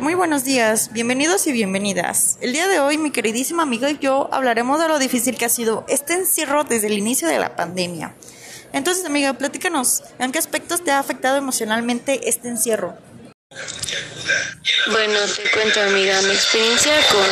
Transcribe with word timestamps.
Muy 0.00 0.14
buenos 0.14 0.42
días, 0.42 0.90
bienvenidos 0.92 1.46
y 1.46 1.52
bienvenidas. 1.52 2.38
El 2.40 2.54
día 2.54 2.66
de 2.66 2.80
hoy 2.80 2.96
mi 2.96 3.10
queridísima 3.10 3.62
amiga 3.62 3.90
y 3.90 3.98
yo 3.98 4.30
hablaremos 4.32 4.80
de 4.80 4.88
lo 4.88 4.98
difícil 4.98 5.36
que 5.36 5.44
ha 5.44 5.50
sido 5.50 5.84
este 5.86 6.14
encierro 6.14 6.64
desde 6.64 6.86
el 6.86 6.94
inicio 6.94 7.28
de 7.28 7.38
la 7.38 7.56
pandemia. 7.56 8.14
Entonces 8.72 9.04
amiga, 9.04 9.34
platícanos, 9.34 10.02
¿en 10.18 10.32
qué 10.32 10.38
aspectos 10.38 10.82
te 10.82 10.92
ha 10.92 10.98
afectado 10.98 11.36
emocionalmente 11.36 12.26
este 12.26 12.48
encierro? 12.48 12.96
Bueno, 14.90 15.18
te 15.36 15.50
cuento 15.50 15.82
amiga, 15.82 16.22
mi 16.22 16.32
experiencia 16.32 16.94
con 17.12 17.26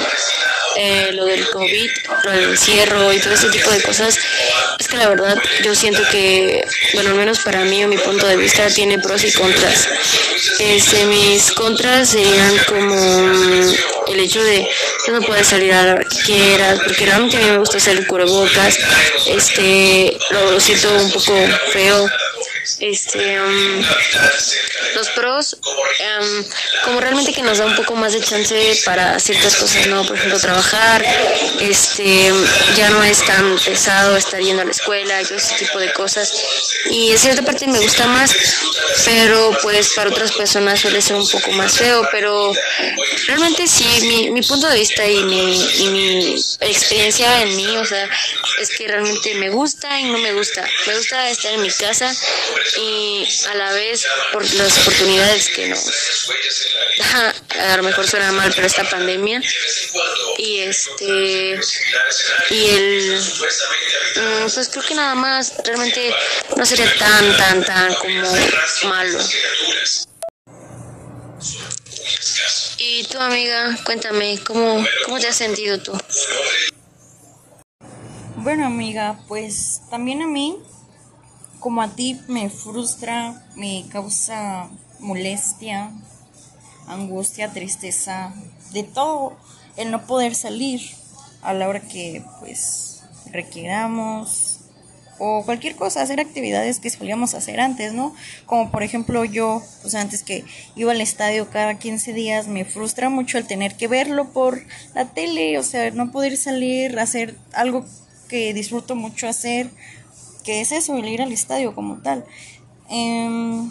eh, 0.76 1.10
lo 1.12 1.24
del 1.24 1.48
COVID, 1.50 1.90
lo 2.24 2.30
del 2.30 2.50
encierro 2.50 3.12
y 3.12 3.18
todo 3.18 3.34
ese 3.34 3.48
tipo 3.50 3.70
de 3.70 3.82
cosas, 3.82 4.18
es 4.78 4.88
que 4.88 4.96
la 4.96 5.08
verdad 5.08 5.36
yo 5.62 5.74
siento 5.74 6.02
que, 6.10 6.64
bueno, 6.94 7.10
al 7.10 7.16
menos 7.16 7.40
para 7.40 7.64
mí 7.64 7.84
o 7.84 7.88
mi 7.88 7.98
punto 7.98 8.26
de 8.26 8.36
vista, 8.36 8.68
tiene 8.68 8.98
pros 8.98 9.24
y 9.24 9.32
contras. 9.32 9.88
Este, 10.58 11.04
mis 11.06 11.50
contras 11.52 12.10
serían 12.10 12.56
como 12.66 12.94
mm, 12.94 13.74
el 14.08 14.20
hecho 14.20 14.42
de 14.42 14.68
que 15.04 15.12
no 15.12 15.22
puedes 15.22 15.46
salir 15.46 15.72
a 15.72 15.82
la 15.82 15.92
hora 15.94 16.04
que 16.04 16.18
quieras, 16.24 16.80
porque 16.84 17.06
realmente 17.06 17.36
a 17.36 17.40
mí 17.40 17.50
me 17.50 17.58
gusta 17.58 17.78
hacer 17.78 17.96
el 17.96 18.06
cubrebocas, 18.06 18.78
este, 19.26 20.18
lo 20.30 20.60
siento 20.60 20.94
un 20.96 21.10
poco 21.10 21.34
feo 21.72 22.08
este 22.80 23.40
um, 23.40 23.82
los 24.94 25.10
pros 25.10 25.56
um, 25.64 26.44
como 26.84 27.00
realmente 27.00 27.32
que 27.32 27.42
nos 27.42 27.58
da 27.58 27.66
un 27.66 27.76
poco 27.76 27.94
más 27.96 28.12
de 28.12 28.20
chance 28.20 28.80
para 28.84 29.18
ciertas 29.18 29.56
cosas 29.56 29.86
no 29.86 30.04
por 30.04 30.16
ejemplo 30.16 30.38
trabajar 30.38 31.04
este 31.60 32.32
ya 32.76 32.90
no 32.90 33.02
es 33.02 33.24
tan 33.24 33.58
pesado 33.58 34.16
estar 34.16 34.40
yendo 34.40 34.62
a 34.62 34.64
la 34.64 34.70
escuela 34.70 35.20
y 35.20 35.24
todo 35.24 35.36
ese 35.36 35.54
tipo 35.56 35.78
de 35.78 35.92
cosas. 35.92 36.32
Y 36.90 37.10
en 37.12 37.18
cierta 37.18 37.42
parte 37.42 37.66
me 37.66 37.78
gusta 37.78 38.06
más 38.06 38.34
pero 39.04 39.56
pues 39.62 39.90
para 39.94 40.10
otras 40.10 40.32
personas 40.32 40.80
suele 40.80 41.00
ser 41.00 41.16
un 41.16 41.28
poco 41.28 41.50
más 41.52 41.76
feo 41.76 42.06
pero 42.10 42.52
realmente 43.26 43.66
sí 43.66 43.86
mi, 44.02 44.30
mi 44.30 44.42
punto 44.42 44.68
de 44.68 44.78
vista 44.78 45.06
y 45.06 45.22
mi, 45.24 45.64
y 45.78 45.88
mi 45.88 46.34
experiencia 46.60 47.42
en 47.42 47.56
mí 47.56 47.76
o 47.76 47.84
sea 47.84 48.08
es 48.60 48.70
que 48.70 48.86
realmente 48.86 49.34
me 49.34 49.50
gusta 49.50 50.00
y 50.00 50.04
no 50.04 50.18
me 50.18 50.32
gusta. 50.32 50.64
Me 50.86 50.96
gusta 50.96 51.28
estar 51.30 51.52
en 51.52 51.62
mi 51.62 51.70
casa 51.70 52.14
y 52.78 53.26
a 53.50 53.54
la 53.54 53.72
vez 53.72 54.06
por 54.32 54.42
las 54.54 54.78
oportunidades 54.84 55.48
que 55.48 55.68
nos 55.68 56.28
a 57.58 57.76
lo 57.78 57.82
mejor 57.82 58.06
suena 58.06 58.32
mal 58.32 58.52
pero 58.54 58.66
esta 58.66 58.84
pandemia 58.84 59.40
y 60.38 60.60
este 60.60 61.60
y 62.50 62.66
el 62.68 63.20
mm, 64.16 64.50
pues 64.52 64.68
creo 64.68 64.84
que 64.84 64.94
nada 64.94 65.14
más 65.14 65.54
realmente 65.64 66.14
no 66.56 66.66
sería 66.66 66.92
tan 66.98 67.36
tan 67.36 67.64
tan 67.64 67.94
como 67.94 68.22
malo. 68.84 69.18
Y 72.78 73.04
tu 73.04 73.18
amiga 73.18 73.78
cuéntame 73.84 74.38
cómo 74.46 74.84
cómo 75.06 75.18
te 75.18 75.28
has 75.28 75.36
sentido 75.36 75.78
tú 75.78 75.98
bueno 78.36 78.66
amiga 78.66 79.18
pues 79.28 79.80
también 79.90 80.20
a 80.22 80.26
mí 80.26 80.58
como 81.64 81.80
a 81.80 81.88
ti 81.88 82.20
me 82.28 82.50
frustra, 82.50 83.42
me 83.56 83.86
causa 83.88 84.68
molestia, 85.00 85.90
angustia, 86.86 87.54
tristeza, 87.54 88.34
de 88.74 88.82
todo 88.82 89.34
el 89.78 89.90
no 89.90 90.06
poder 90.06 90.34
salir 90.34 90.82
a 91.40 91.54
la 91.54 91.66
hora 91.66 91.80
que 91.80 92.22
pues 92.38 93.04
requiramos 93.32 94.58
o 95.18 95.42
cualquier 95.46 95.74
cosa, 95.74 96.02
hacer 96.02 96.20
actividades 96.20 96.80
que 96.80 96.90
solíamos 96.90 97.32
hacer 97.32 97.58
antes, 97.60 97.94
¿no? 97.94 98.14
Como 98.44 98.70
por 98.70 98.82
ejemplo 98.82 99.24
yo, 99.24 99.62
pues 99.80 99.94
antes 99.94 100.22
que 100.22 100.44
iba 100.76 100.92
al 100.92 101.00
estadio 101.00 101.48
cada 101.48 101.78
15 101.78 102.12
días, 102.12 102.46
me 102.46 102.66
frustra 102.66 103.08
mucho 103.08 103.38
el 103.38 103.46
tener 103.46 103.74
que 103.74 103.88
verlo 103.88 104.34
por 104.34 104.66
la 104.94 105.06
tele, 105.06 105.58
o 105.58 105.62
sea, 105.62 105.90
no 105.92 106.12
poder 106.12 106.36
salir, 106.36 106.98
hacer 106.98 107.38
algo 107.54 107.86
que 108.28 108.52
disfruto 108.52 108.96
mucho 108.96 109.26
hacer, 109.28 109.70
que 110.44 110.60
es 110.60 110.70
eso, 110.70 110.96
el 110.96 111.08
ir 111.08 111.22
al 111.22 111.32
estadio 111.32 111.74
como 111.74 111.96
tal. 111.96 112.24
Em, 112.88 113.70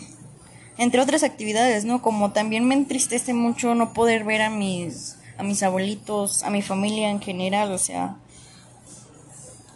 entre 0.78 1.00
otras 1.00 1.24
actividades, 1.24 1.86
¿no? 1.86 2.02
Como 2.02 2.32
también 2.32 2.68
me 2.68 2.76
entristece 2.76 3.34
mucho 3.34 3.76
no 3.76 3.94
poder 3.94 4.24
ver 4.24 4.42
a 4.42 4.50
mis, 4.50 5.18
a 5.38 5.44
mis 5.44 5.64
abuelitos, 5.64 6.44
a 6.44 6.50
mi 6.50 6.62
familia 6.62 7.10
en 7.10 7.22
general, 7.22 7.72
o 7.72 7.78
sea, 7.78 8.18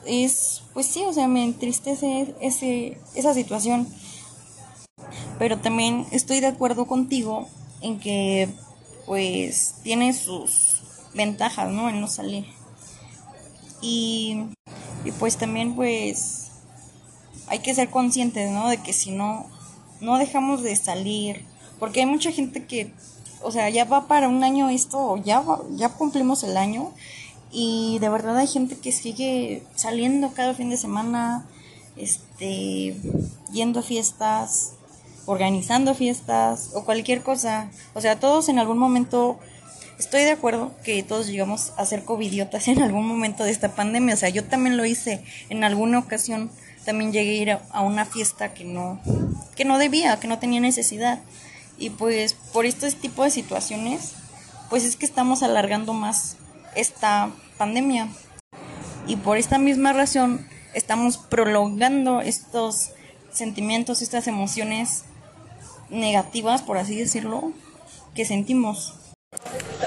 es, 0.05 0.63
pues 0.73 0.87
sí, 0.87 1.03
o 1.05 1.13
sea, 1.13 1.27
me 1.27 1.43
entristece 1.43 2.33
ese, 2.41 2.97
esa 3.15 3.33
situación. 3.33 3.87
Pero 5.37 5.59
también 5.59 6.07
estoy 6.11 6.39
de 6.39 6.47
acuerdo 6.47 6.87
contigo 6.87 7.47
en 7.81 7.99
que, 7.99 8.49
pues, 9.05 9.75
tiene 9.83 10.13
sus 10.13 10.81
ventajas, 11.13 11.71
¿no? 11.71 11.89
En 11.89 12.01
no 12.01 12.07
salir. 12.07 12.45
Y, 13.81 14.45
y 15.05 15.11
pues 15.11 15.37
también, 15.37 15.75
pues, 15.75 16.51
hay 17.47 17.59
que 17.59 17.73
ser 17.73 17.89
conscientes, 17.89 18.51
¿no? 18.51 18.69
De 18.69 18.77
que 18.77 18.93
si 18.93 19.11
no, 19.11 19.45
no 20.01 20.17
dejamos 20.17 20.63
de 20.63 20.75
salir, 20.75 21.45
porque 21.79 22.01
hay 22.01 22.05
mucha 22.05 22.31
gente 22.31 22.65
que, 22.65 22.91
o 23.41 23.51
sea, 23.51 23.69
ya 23.69 23.85
va 23.85 24.07
para 24.07 24.27
un 24.27 24.43
año 24.43 24.69
esto, 24.69 25.17
ya, 25.17 25.43
ya 25.75 25.89
cumplimos 25.89 26.43
el 26.43 26.57
año, 26.57 26.91
y 27.51 27.97
de 27.99 28.09
verdad 28.09 28.37
hay 28.37 28.47
gente 28.47 28.77
que 28.77 28.91
sigue 28.91 29.63
saliendo 29.75 30.31
cada 30.33 30.53
fin 30.53 30.69
de 30.69 30.77
semana, 30.77 31.45
este, 31.95 32.95
yendo 33.51 33.79
a 33.79 33.83
fiestas, 33.83 34.73
organizando 35.25 35.93
fiestas 35.95 36.71
o 36.73 36.83
cualquier 36.83 37.21
cosa. 37.21 37.69
O 37.93 38.01
sea, 38.01 38.19
todos 38.19 38.49
en 38.49 38.59
algún 38.59 38.77
momento, 38.77 39.39
estoy 39.97 40.23
de 40.23 40.31
acuerdo 40.31 40.71
que 40.83 41.03
todos 41.03 41.27
llegamos 41.27 41.73
a 41.77 41.85
ser 41.85 42.03
covidiotas 42.03 42.67
en 42.67 42.81
algún 42.81 43.07
momento 43.07 43.43
de 43.43 43.51
esta 43.51 43.75
pandemia. 43.75 44.15
O 44.15 44.17
sea, 44.17 44.29
yo 44.29 44.43
también 44.43 44.77
lo 44.77 44.85
hice 44.85 45.23
en 45.49 45.63
alguna 45.63 45.99
ocasión 45.99 46.51
también 46.87 47.11
llegué 47.11 47.31
a 47.31 47.41
ir 47.41 47.51
a, 47.51 47.81
una 47.81 48.05
fiesta 48.05 48.53
que 48.53 48.63
no, 48.63 49.01
que 49.57 49.65
no 49.65 49.77
debía, 49.77 50.21
que 50.21 50.29
no 50.29 50.39
tenía 50.39 50.61
necesidad. 50.61 51.19
Y 51.77 51.89
pues 51.89 52.33
por 52.33 52.65
este 52.65 52.89
tipo 52.93 53.25
de 53.25 53.29
situaciones, 53.29 54.13
pues 54.69 54.85
es 54.85 54.95
que 54.95 55.05
estamos 55.05 55.43
alargando 55.43 55.91
más 55.91 56.37
esta 56.75 57.29
pandemia. 57.57 58.07
Y 59.05 59.17
por 59.17 59.35
esta 59.37 59.57
misma 59.57 59.91
razón 59.91 60.47
estamos 60.73 61.17
prolongando 61.17 62.21
estos 62.21 62.91
sentimientos, 63.33 64.01
estas 64.01 64.27
emociones 64.27 65.03
negativas, 65.89 66.61
por 66.61 66.77
así 66.77 66.97
decirlo, 66.97 67.51
que 68.15 68.23
sentimos. 68.23 68.93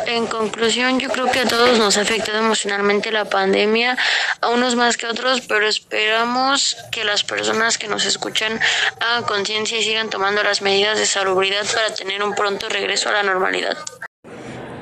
En 0.07 0.27
conclusión, 0.27 1.01
yo 1.01 1.09
creo 1.09 1.31
que 1.31 1.41
a 1.41 1.47
todos 1.47 1.79
nos 1.79 1.97
ha 1.97 2.03
afectado 2.03 2.39
emocionalmente 2.39 3.11
la 3.11 3.25
pandemia, 3.25 3.97
a 4.41 4.49
unos 4.49 4.77
más 4.77 4.97
que 4.97 5.07
a 5.07 5.11
otros, 5.11 5.41
pero 5.43 5.67
esperamos 5.67 6.77
que 6.93 7.05
las 7.05 7.25
personas 7.25 7.79
que 7.79 7.89
nos 7.89 8.07
escuchan 8.07 8.61
hagan 9.01 9.25
conciencia 9.25 9.79
y 9.79 9.83
sigan 9.83 10.11
tomando 10.11 10.43
las 10.43 10.63
medidas 10.63 10.99
de 10.99 11.07
salubridad 11.07 11.67
para 11.73 11.95
tener 11.95 12.23
un 12.23 12.35
pronto 12.35 12.69
regreso 12.69 13.09
a 13.09 13.13
la 13.13 13.23
normalidad. 13.23 13.77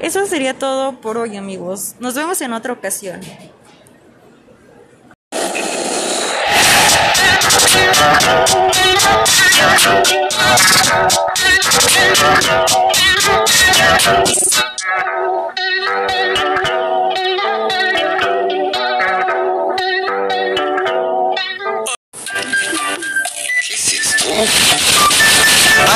Eso 0.00 0.26
sería 0.26 0.54
todo 0.54 1.00
por 1.00 1.18
hoy, 1.18 1.36
amigos. 1.36 1.94
Nos 1.98 2.14
vemos 2.14 2.40
en 2.40 2.52
otra 2.52 2.72
ocasión. 2.72 3.20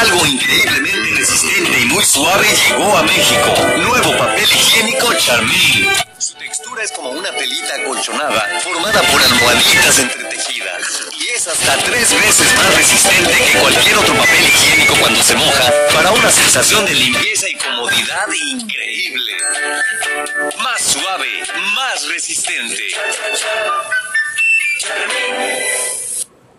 Algo 0.02 0.26
increíblemente 0.26 1.14
resistente 1.14 1.78
y 1.78 1.84
muy 1.84 2.04
suave 2.04 2.48
llegó 2.68 2.96
a 2.96 3.04
México. 3.04 3.54
Nuevo 3.78 4.18
papel 4.18 4.42
higiénico 4.42 5.14
Charmil. 5.14 5.88
Su 6.18 6.34
textura 6.34 6.82
es 6.82 6.90
como 6.90 7.10
una 7.10 7.30
pelita 7.30 7.84
colchonada 7.84 8.48
formada 8.64 9.00
por 9.02 9.22
almohaditas 9.22 10.00
entretejidas. 10.00 11.02
Y 11.20 11.28
es 11.28 11.46
hasta 11.46 11.76
tres 11.84 12.12
veces 12.14 12.52
más 12.56 12.74
resistente 12.74 13.32
que 13.32 13.58
cualquier 13.60 13.96
otro 13.98 14.14
papel 14.16 14.44
higiénico 14.44 14.96
cuando 14.96 15.22
se 15.22 15.36
moja 15.36 15.72
para 15.94 16.10
una 16.10 16.32
sensación 16.32 16.84
de 16.84 16.94
limpieza 16.94 17.48
y 17.48 17.54
comodidad 17.54 18.26
increíble. 18.50 19.36
Más 20.58 20.82
suave, 20.82 21.28
más 21.76 22.08
resistente. 22.08 22.88